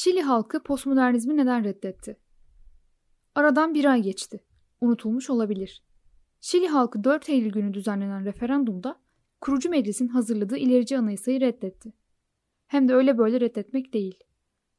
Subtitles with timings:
[0.00, 2.16] Şili halkı postmodernizmi neden reddetti?
[3.34, 4.44] Aradan bir ay geçti.
[4.80, 5.82] Unutulmuş olabilir.
[6.40, 9.00] Şili halkı 4 Eylül günü düzenlenen referandumda
[9.40, 11.92] kurucu meclisin hazırladığı ilerici anayasayı reddetti.
[12.66, 14.18] Hem de öyle böyle reddetmek değil.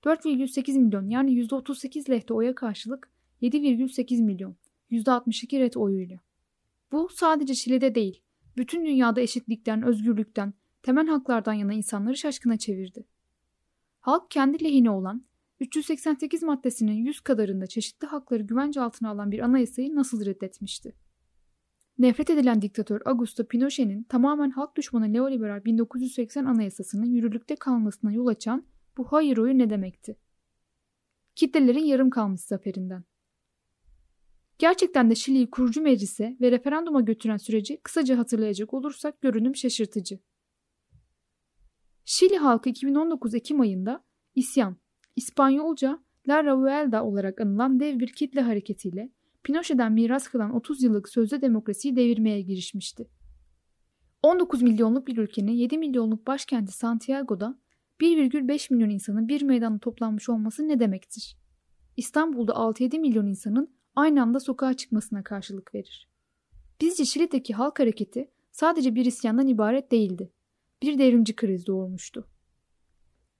[0.03, 3.11] 4,8 milyon yani %38 lehte oya karşılık
[3.41, 4.55] 7,8 milyon
[4.91, 6.19] %62 red oyuyla.
[6.91, 8.21] Bu sadece Şili'de değil,
[8.57, 13.05] bütün dünyada eşitlikten, özgürlükten, temel haklardan yana insanları şaşkına çevirdi.
[13.99, 15.25] Halk kendi lehine olan
[15.59, 20.95] 388 maddesinin 100 kadarında çeşitli hakları güvence altına alan bir anayasayı nasıl reddetmişti?
[21.97, 28.65] Nefret edilen diktatör Augusto Pinochet'in tamamen halk düşmanı neoliberal 1980 anayasasının yürürlükte kalmasına yol açan
[28.97, 30.17] bu hayır oyu ne demekti?
[31.35, 33.03] Kitlelerin yarım kalmış zaferinden.
[34.57, 40.19] Gerçekten de Şili'yi kurucu meclise ve referanduma götüren süreci kısaca hatırlayacak olursak görünüm şaşırtıcı.
[42.11, 44.03] Şili halkı 2019 Ekim ayında
[44.35, 44.77] isyan,
[45.15, 49.11] İspanyolca La Revuelta olarak anılan dev bir kitle hareketiyle
[49.43, 53.09] Pinochet'den miras kalan 30 yıllık sözde demokrasiyi devirmeye girişmişti.
[54.23, 57.59] 19 milyonluk bir ülkenin 7 milyonluk başkenti Santiago'da
[58.01, 61.37] 1,5 milyon insanın bir meydanda toplanmış olması ne demektir?
[61.97, 66.09] İstanbul'da 6-7 milyon insanın aynı anda sokağa çıkmasına karşılık verir.
[66.81, 70.31] Bizce Şili'deki halk hareketi sadece bir isyandan ibaret değildi.
[70.81, 72.27] Bir devrimci kriz doğurmuştu.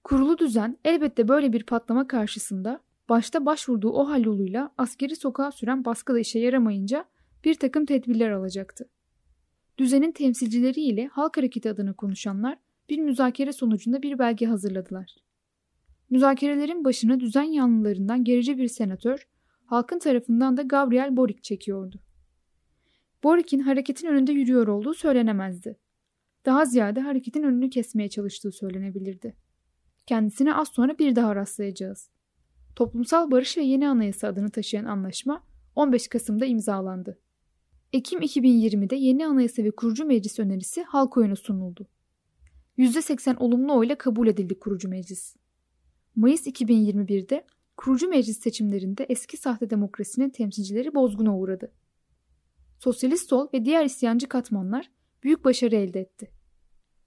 [0.04, 5.84] Kurulu düzen elbette böyle bir patlama karşısında başta başvurduğu o hal yoluyla askeri sokağa süren
[5.84, 7.04] baskı da işe yaramayınca
[7.44, 8.88] bir takım tedbirler alacaktı.
[9.78, 15.16] Düzenin temsilcileri ile halk hareketi adına konuşanlar bir müzakere sonucunda bir belge hazırladılar.
[16.10, 19.28] Müzakerelerin başına düzen yanlılarından gerici bir senatör,
[19.66, 22.00] halkın tarafından da Gabriel Boric çekiyordu.
[23.24, 25.78] Boric'in hareketin önünde yürüyor olduğu söylenemezdi.
[26.46, 29.36] Daha ziyade hareketin önünü kesmeye çalıştığı söylenebilirdi.
[30.06, 32.10] Kendisine az sonra bir daha rastlayacağız.
[32.76, 37.18] Toplumsal Barış ve Yeni Anayasa adını taşıyan anlaşma 15 Kasım'da imzalandı.
[37.92, 41.88] Ekim 2020'de yeni anayasa ve kurucu meclis önerisi halk oyuna sunuldu.
[42.78, 45.36] %80 olumlu oyla kabul edildi kurucu meclis.
[46.16, 47.44] Mayıs 2021'de
[47.76, 51.72] kurucu meclis seçimlerinde eski sahte demokrasinin temsilcileri bozguna uğradı.
[52.78, 54.90] Sosyalist sol ve diğer isyancı katmanlar
[55.22, 56.30] büyük başarı elde etti.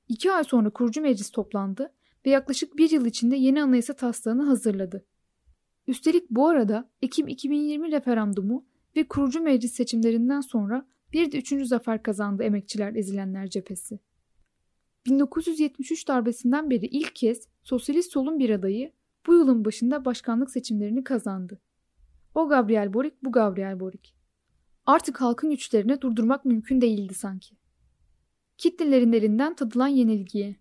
[0.07, 1.94] İki ay sonra kurucu meclis toplandı
[2.25, 5.06] ve yaklaşık bir yıl içinde yeni anayasa taslağını hazırladı.
[5.88, 8.66] Üstelik bu arada Ekim 2020 referandumu
[8.96, 14.00] ve kurucu meclis seçimlerinden sonra bir de üçüncü zafer kazandı Emekçiler Ezilenler Cephesi.
[15.06, 18.91] 1973 darbesinden beri ilk kez sosyalist solun bir adayı
[19.28, 21.62] bu yılın başında başkanlık seçimlerini kazandı.
[22.35, 24.09] O Gabriel Boric, bu Gabriel Boric.
[24.85, 27.56] Artık halkın güçlerini durdurmak mümkün değildi sanki.
[28.63, 30.56] Kitlelerin elinden tadılan yenilgiye.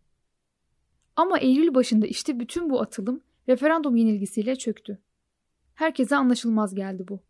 [1.17, 4.99] Ama Eylül başında işte bütün bu atılım referandum yenilgisiyle çöktü.
[5.75, 7.21] Herkese anlaşılmaz geldi bu.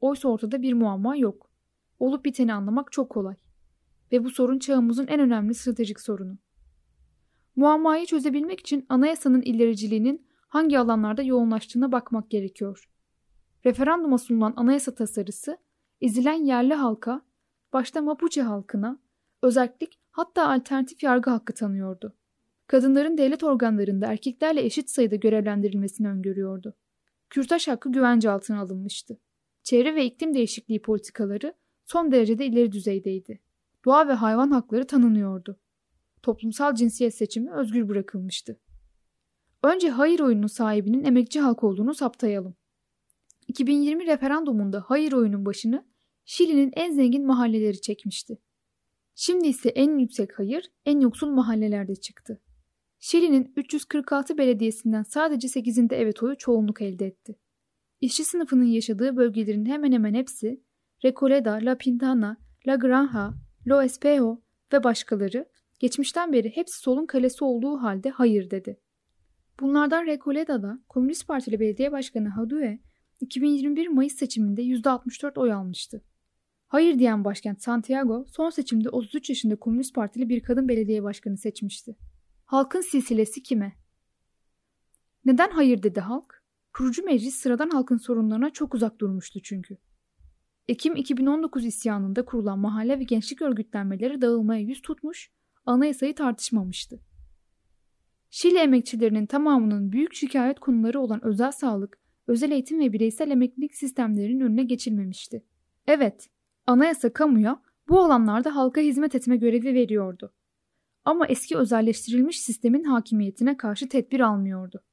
[0.00, 1.50] Oysa ortada bir muamma yok.
[1.98, 3.34] Olup biteni anlamak çok kolay.
[4.12, 6.38] Ve bu sorun çağımızın en önemli stratejik sorunu.
[7.56, 12.90] Muammayı çözebilmek için anayasanın ilericiliğinin hangi alanlarda yoğunlaştığına bakmak gerekiyor.
[13.66, 15.58] Referanduma sunulan anayasa tasarısı
[16.00, 17.22] ezilen yerli halka,
[17.72, 18.98] başta Mapuche halkına,
[19.42, 22.16] özellik hatta alternatif yargı hakkı tanıyordu.
[22.66, 26.74] Kadınların devlet organlarında erkeklerle eşit sayıda görevlendirilmesini öngörüyordu.
[27.30, 29.20] Kürtaj hakkı güvence altına alınmıştı.
[29.62, 33.40] Çevre ve iklim değişikliği politikaları son derecede ileri düzeydeydi.
[33.84, 35.60] Doğa ve hayvan hakları tanınıyordu.
[36.22, 38.60] Toplumsal cinsiyet seçimi özgür bırakılmıştı.
[39.62, 42.54] Önce hayır oyunun sahibinin emekçi halk olduğunu saptayalım.
[43.48, 45.86] 2020 referandumunda hayır oyunun başını
[46.24, 48.38] Şili'nin en zengin mahalleleri çekmişti.
[49.14, 52.40] Şimdi ise en yüksek hayır en yoksul mahallelerde çıktı.
[52.98, 57.38] Şili'nin 346 belediyesinden sadece 8'inde evet oyu çoğunluk elde etti.
[58.00, 60.62] İşçi sınıfının yaşadığı bölgelerin hemen hemen hepsi
[61.04, 62.36] Recoleta, La Pintana,
[62.66, 63.34] La Granja,
[63.66, 68.80] Lo Espejo ve başkaları geçmişten beri hepsi solun kalesi olduğu halde hayır dedi.
[69.60, 72.80] Bunlardan Recoleta'da Komünist Partili Belediye Başkanı Hadue
[73.20, 76.02] 2021 Mayıs seçiminde %64 oy almıştı.
[76.72, 81.96] Hayır diyen başkent Santiago son seçimde 33 yaşında Komünist Partili bir kadın belediye başkanı seçmişti.
[82.44, 83.72] Halkın silsilesi kime?
[85.24, 86.44] Neden hayır dedi halk?
[86.72, 89.78] Kurucu meclis sıradan halkın sorunlarına çok uzak durmuştu çünkü.
[90.68, 95.30] Ekim 2019 isyanında kurulan mahalle ve gençlik örgütlenmeleri dağılmaya yüz tutmuş,
[95.66, 97.00] anayasayı tartışmamıştı.
[98.30, 104.40] Şili emekçilerinin tamamının büyük şikayet konuları olan özel sağlık, özel eğitim ve bireysel emeklilik sistemlerinin
[104.40, 105.44] önüne geçilmemişti.
[105.86, 106.28] Evet,
[106.66, 110.34] anayasa kamuya bu alanlarda halka hizmet etme görevi veriyordu.
[111.04, 114.84] Ama eski özelleştirilmiş sistemin hakimiyetine karşı tedbir almıyordu.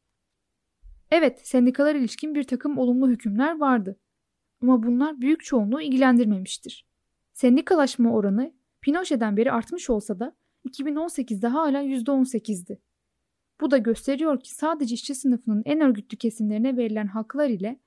[1.11, 3.99] Evet, sendikalar ilişkin bir takım olumlu hükümler vardı.
[4.61, 6.87] Ama bunlar büyük çoğunluğu ilgilendirmemiştir.
[7.33, 10.35] Sendikalaşma oranı Pinochet'den beri artmış olsa da
[10.65, 12.81] 2018'de hala %18'di.
[13.61, 17.79] Bu da gösteriyor ki sadece işçi sınıfının en örgütlü kesimlerine verilen haklar ile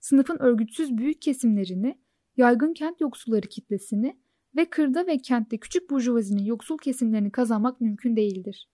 [0.00, 1.98] sınıfın örgütsüz büyük kesimlerini,
[2.36, 4.16] yaygın kent yoksulları kitlesini
[4.56, 8.68] ve kırda ve kentte küçük burjuvazinin yoksul kesimlerini kazanmak mümkün değildir.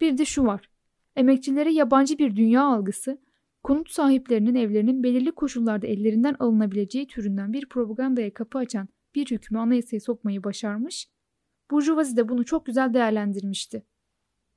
[0.00, 0.70] Bir de şu var.
[1.16, 3.18] Emekçilere yabancı bir dünya algısı,
[3.62, 10.00] konut sahiplerinin evlerinin belirli koşullarda ellerinden alınabileceği türünden bir propagandaya kapı açan bir hükmü anayasaya
[10.00, 11.08] sokmayı başarmış,
[11.70, 13.86] Burjuvazi de bunu çok güzel değerlendirmişti.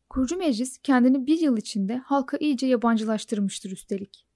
[0.09, 4.27] Kurucu meclis kendini bir yıl içinde halka iyice yabancılaştırmıştır üstelik.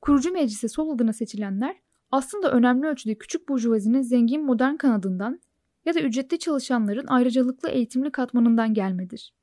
[0.00, 1.76] Kurucu meclise sol adına seçilenler
[2.10, 5.40] aslında önemli ölçüde küçük burjuvazinin zengin modern kanadından
[5.84, 9.34] ya da ücretli çalışanların ayrıcalıklı eğitimli katmanından gelmedir.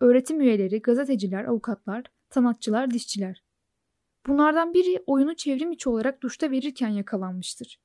[0.00, 3.42] Öğretim üyeleri, gazeteciler, avukatlar, sanatçılar, dişçiler.
[4.26, 7.80] Bunlardan biri oyunu çevrim içi olarak duşta verirken yakalanmıştır.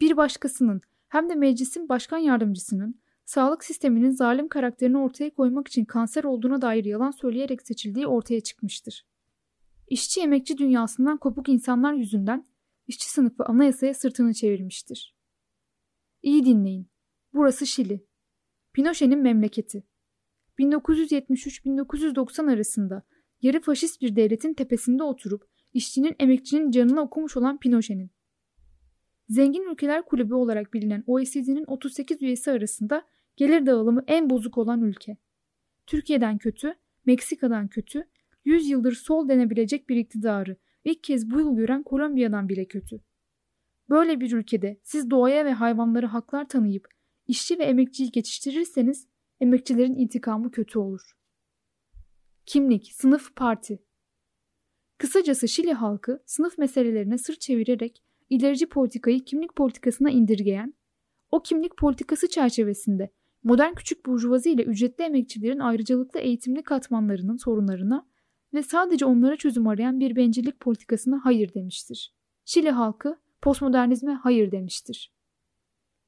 [0.00, 6.24] Bir başkasının hem de meclisin başkan yardımcısının sağlık sisteminin zalim karakterini ortaya koymak için kanser
[6.24, 9.06] olduğuna dair yalan söyleyerek seçildiği ortaya çıkmıştır.
[9.88, 12.44] İşçi emekçi dünyasından kopuk insanlar yüzünden
[12.92, 15.16] işçi sınıfı anayasaya sırtını çevirmiştir.
[16.22, 16.90] İyi dinleyin.
[17.34, 18.06] Burası Şili.
[18.72, 19.84] Pinochet'in memleketi.
[20.58, 23.02] 1973-1990 arasında
[23.42, 28.10] yarı faşist bir devletin tepesinde oturup işçinin emekçinin canını okumuş olan Pinochet'in.
[29.28, 33.06] Zengin Ülkeler Kulübü olarak bilinen OECD'nin 38 üyesi arasında
[33.36, 35.16] gelir dağılımı en bozuk olan ülke.
[35.86, 36.74] Türkiye'den kötü,
[37.06, 38.08] Meksika'dan kötü,
[38.44, 43.00] 100 yıldır sol denebilecek bir iktidarı ilk kez bu yıl gören Kolombiya'dan bile kötü.
[43.90, 46.88] Böyle bir ülkede siz doğaya ve hayvanlara haklar tanıyıp
[47.26, 49.08] işçi ve emekçiyi geçiştirirseniz
[49.40, 51.12] emekçilerin intikamı kötü olur.
[52.46, 53.82] Kimlik, sınıf, parti.
[54.98, 60.74] Kısacası Şili halkı sınıf meselelerine sırt çevirerek ilerici politikayı kimlik politikasına indirgeyen,
[61.30, 63.12] o kimlik politikası çerçevesinde
[63.42, 68.11] modern küçük burjuvazi ile ücretli emekçilerin ayrıcalıklı eğitimli katmanlarının sorunlarına
[68.54, 72.14] ve sadece onlara çözüm arayan bir bencillik politikasına hayır demiştir.
[72.44, 75.12] Şili halkı postmodernizme hayır demiştir.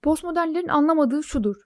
[0.03, 1.57] Postmodernlerin anlamadığı şudur.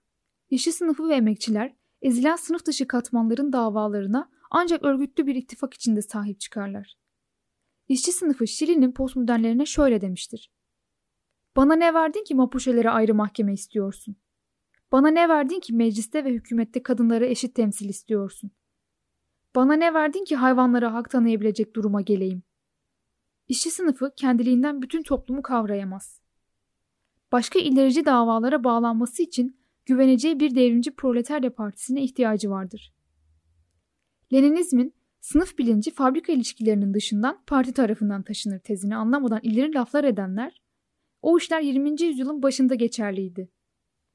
[0.50, 6.40] İşçi sınıfı ve emekçiler ezilen sınıf dışı katmanların davalarına ancak örgütlü bir ittifak içinde sahip
[6.40, 6.94] çıkarlar.
[7.88, 10.52] İşçi sınıfı Şili'nin postmodernlerine şöyle demiştir.
[11.56, 14.16] Bana ne verdin ki mapuşelere ayrı mahkeme istiyorsun?
[14.92, 18.50] Bana ne verdin ki mecliste ve hükümette kadınlara eşit temsil istiyorsun?
[19.54, 22.42] Bana ne verdin ki hayvanlara hak tanıyabilecek duruma geleyim?
[23.48, 26.20] İşçi sınıfı kendiliğinden bütün toplumu kavrayamaz.
[27.32, 32.94] Başka ilerici davalara bağlanması için güveneceği bir devrimci proletarya partisine ihtiyacı vardır.
[34.32, 40.62] Leninizmin sınıf bilinci fabrika ilişkilerinin dışından parti tarafından taşınır tezini anlamadan ileri laflar edenler,
[41.22, 42.02] o işler 20.
[42.02, 43.50] yüzyılın başında geçerliydi.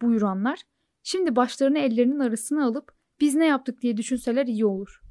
[0.01, 0.59] Buyuranlar,
[1.03, 5.02] şimdi başlarını ellerinin arasına alıp biz ne yaptık diye düşünseler iyi olur.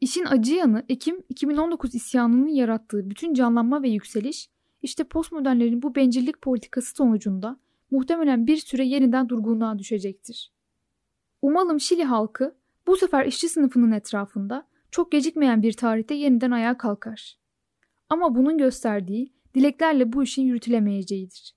[0.00, 4.50] İşin acı yanı Ekim 2019 isyanının yarattığı bütün canlanma ve yükseliş
[4.82, 7.60] işte postmodernlerin bu bencillik politikası sonucunda
[7.90, 10.52] muhtemelen bir süre yeniden durgunluğa düşecektir.
[11.42, 12.56] Umalım Şili halkı
[12.86, 17.38] bu sefer işçi sınıfının etrafında çok gecikmeyen bir tarihte yeniden ayağa kalkar.
[18.08, 21.54] Ama bunun gösterdiği dileklerle bu işin yürütülemeyeceğidir.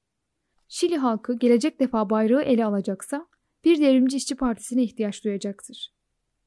[0.67, 3.27] Şili halkı gelecek defa bayrağı ele alacaksa
[3.65, 5.98] bir devrimci işçi partisine ihtiyaç duyacaktır.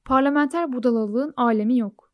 [0.04, 2.12] Parlamenter budalalığın alemi yok.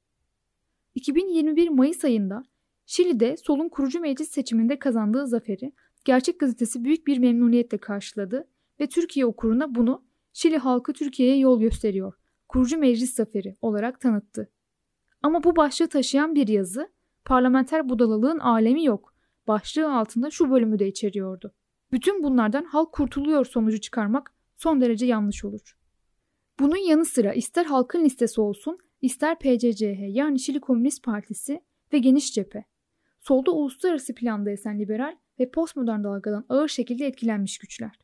[0.94, 2.42] 2021 Mayıs ayında
[2.86, 5.72] Şili'de solun kurucu meclis seçiminde kazandığı zaferi
[6.04, 8.48] Gerçek gazetesi büyük bir memnuniyetle karşıladı
[8.80, 12.14] ve Türkiye okuruna bunu Şili halkı Türkiye'ye yol gösteriyor,
[12.48, 14.50] kurucu meclis zaferi olarak tanıttı.
[15.22, 16.88] Ama bu başlığı taşıyan bir yazı
[17.24, 19.14] parlamenter budalalığın alemi yok
[19.48, 21.54] başlığı altında şu bölümü de içeriyordu.
[21.92, 25.77] Bütün bunlardan halk kurtuluyor sonucu çıkarmak son derece yanlış olur.
[26.60, 31.60] Bunun yanı sıra ister halkın listesi olsun, ister PCCH yani Şili Komünist Partisi
[31.92, 32.64] ve geniş cephe.
[33.20, 37.98] Solda uluslararası planda esen liberal ve postmodern dalgadan ağır şekilde etkilenmiş güçler.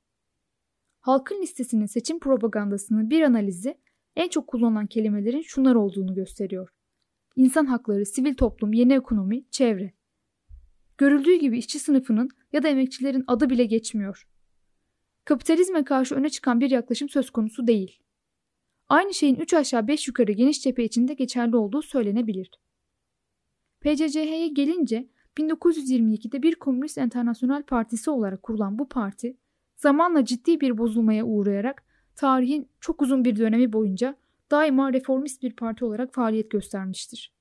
[1.00, 3.78] Halkın listesinin seçim propagandasının bir analizi
[4.16, 6.68] en çok kullanılan kelimelerin şunlar olduğunu gösteriyor.
[7.36, 9.92] İnsan hakları, sivil toplum, yeni ekonomi, çevre.
[10.98, 14.28] Görüldüğü gibi işçi sınıfının ya da emekçilerin adı bile geçmiyor.
[15.24, 18.03] Kapitalizme karşı öne çıkan bir yaklaşım söz konusu değil.
[18.88, 22.50] Aynı şeyin 3 aşağı 5 yukarı geniş cephe içinde geçerli olduğu söylenebilir.
[23.80, 29.36] PCCH'ye gelince 1922'de bir Komünist Enternasyonel Partisi olarak kurulan bu parti
[29.76, 31.84] zamanla ciddi bir bozulmaya uğrayarak
[32.16, 34.16] tarihin çok uzun bir dönemi boyunca
[34.50, 37.34] daima reformist bir parti olarak faaliyet göstermiştir.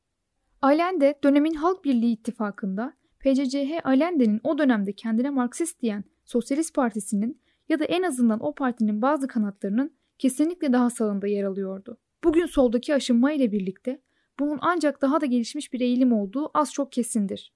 [0.61, 7.79] Allende dönemin Halk Birliği ittifakında PCCH Allende'nin o dönemde kendine Marksist diyen Sosyalist Partisi'nin ya
[7.79, 11.97] da en azından o partinin bazı kanatlarının kesinlikle daha sağında yer alıyordu.
[12.23, 14.01] Bugün soldaki aşınma ile birlikte
[14.39, 17.53] bunun ancak daha da gelişmiş bir eğilim olduğu az çok kesindir.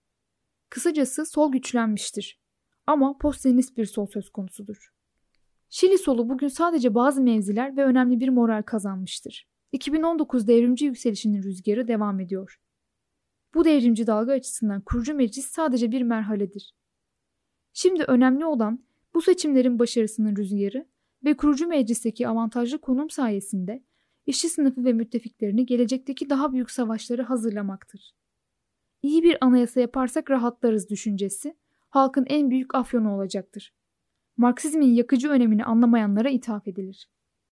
[0.69, 2.39] Kısacası sol güçlenmiştir.
[2.87, 4.93] Ama postsenist bir sol söz konusudur.
[5.69, 9.47] Şili solu bugün sadece bazı mevziler ve önemli bir moral kazanmıştır.
[9.71, 12.59] 2019 devrimci yükselişinin rüzgarı devam ediyor.
[13.53, 16.73] Bu devrimci dalga açısından kurucu meclis sadece bir merhaledir.
[17.73, 20.87] Şimdi önemli olan bu seçimlerin başarısının rüzgarı
[21.23, 23.83] ve kurucu meclisteki avantajlı konum sayesinde
[24.25, 28.15] işçi sınıfı ve müttefiklerini gelecekteki daha büyük savaşları hazırlamaktır.
[29.01, 31.57] İyi bir anayasa yaparsak rahatlarız düşüncesi
[31.89, 33.73] halkın en büyük afyonu olacaktır.
[34.37, 37.09] Marksizmin yakıcı önemini anlamayanlara ithaf edilir.